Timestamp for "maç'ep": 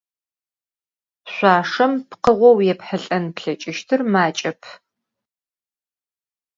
4.13-4.61